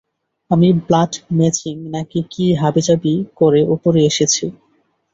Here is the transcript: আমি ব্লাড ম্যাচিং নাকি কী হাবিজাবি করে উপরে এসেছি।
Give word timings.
আমি 0.51 0.67
ব্লাড 0.81 1.13
ম্যাচিং 1.37 1.75
নাকি 1.93 2.19
কী 2.31 2.45
হাবিজাবি 2.61 3.13
করে 3.39 3.61
উপরে 3.75 3.99
এসেছি। 4.09 4.45